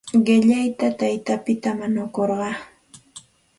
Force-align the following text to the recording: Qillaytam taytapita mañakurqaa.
Qillaytam 0.25 0.93
taytapita 0.99 1.69
mañakurqaa. 1.79 2.53